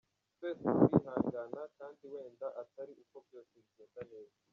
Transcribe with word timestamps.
Twese 0.37 0.63
turihangana 0.81 1.61
kandi 1.77 2.03
wenda 2.13 2.47
atari 2.61 2.91
uko 3.03 3.15
byose 3.25 3.53
bigenda 3.63 4.01
neza. 4.11 4.37